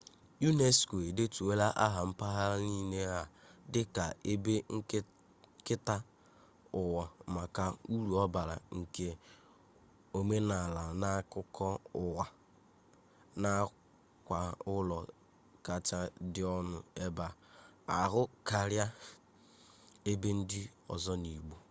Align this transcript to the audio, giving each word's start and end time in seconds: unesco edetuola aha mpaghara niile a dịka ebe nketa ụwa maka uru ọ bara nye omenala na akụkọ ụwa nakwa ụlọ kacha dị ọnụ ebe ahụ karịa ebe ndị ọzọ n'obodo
unesco 0.47 0.95
edetuola 1.09 1.65
aha 1.85 2.01
mpaghara 2.09 2.55
niile 2.69 2.99
a 3.17 3.19
dịka 3.73 4.05
ebe 4.31 4.53
nketa 4.77 5.95
ụwa 6.81 7.03
maka 7.35 7.63
uru 7.95 8.11
ọ 8.23 8.25
bara 8.33 8.55
nye 8.79 9.09
omenala 10.17 10.83
na 11.01 11.07
akụkọ 11.19 11.67
ụwa 12.03 12.25
nakwa 13.41 14.39
ụlọ 14.75 14.97
kacha 15.65 15.99
dị 16.33 16.41
ọnụ 16.57 16.77
ebe 17.05 17.25
ahụ 17.99 18.21
karịa 18.47 18.85
ebe 20.11 20.29
ndị 20.37 20.61
ọzọ 20.93 21.13
n'obodo 21.23 21.55